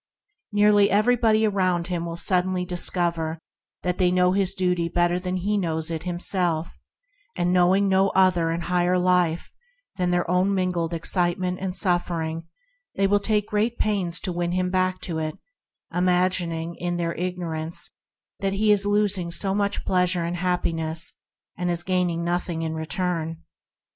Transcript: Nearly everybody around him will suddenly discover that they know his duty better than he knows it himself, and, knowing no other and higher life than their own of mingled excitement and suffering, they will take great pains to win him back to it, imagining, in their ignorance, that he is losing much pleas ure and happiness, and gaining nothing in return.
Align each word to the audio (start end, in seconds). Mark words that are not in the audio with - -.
Nearly 0.51 0.89
everybody 0.89 1.45
around 1.45 1.85
him 1.85 2.07
will 2.07 2.17
suddenly 2.17 2.65
discover 2.65 3.37
that 3.83 3.99
they 3.99 4.09
know 4.09 4.31
his 4.31 4.55
duty 4.55 4.89
better 4.89 5.19
than 5.19 5.37
he 5.37 5.59
knows 5.59 5.91
it 5.91 6.01
himself, 6.01 6.79
and, 7.35 7.53
knowing 7.53 7.87
no 7.87 8.09
other 8.15 8.49
and 8.49 8.63
higher 8.63 8.97
life 8.97 9.53
than 9.97 10.09
their 10.09 10.27
own 10.27 10.47
of 10.47 10.53
mingled 10.55 10.91
excitement 10.91 11.59
and 11.61 11.75
suffering, 11.75 12.47
they 12.95 13.05
will 13.05 13.19
take 13.19 13.49
great 13.49 13.77
pains 13.77 14.19
to 14.21 14.33
win 14.33 14.53
him 14.53 14.71
back 14.71 14.99
to 15.01 15.19
it, 15.19 15.37
imagining, 15.93 16.73
in 16.77 16.97
their 16.97 17.13
ignorance, 17.13 17.91
that 18.39 18.53
he 18.53 18.71
is 18.71 18.87
losing 18.87 19.29
much 19.55 19.85
pleas 19.85 20.15
ure 20.15 20.23
and 20.25 20.37
happiness, 20.37 21.13
and 21.55 21.69
gaining 21.85 22.23
nothing 22.23 22.63
in 22.63 22.73
return. 22.73 23.43